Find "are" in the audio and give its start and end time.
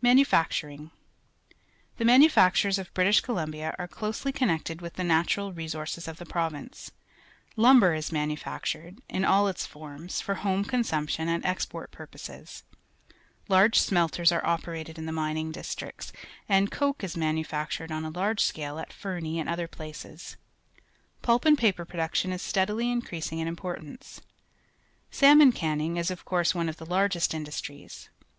3.78-3.86, 14.32-14.46